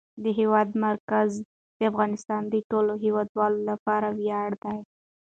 [0.23, 1.29] د هېواد مرکز
[1.77, 4.79] د افغانستان د ټولو هیوادوالو لپاره ویاړ دی.